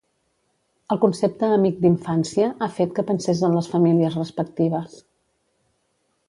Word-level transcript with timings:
El 0.93 0.99
concepte 1.01 1.49
amic-d'infància 1.57 2.47
ha 2.47 2.71
fet 2.79 2.95
que 3.01 3.05
pensés 3.11 3.45
en 3.49 3.55
les 3.59 3.69
famílies 3.75 4.17
respectives. 4.23 4.97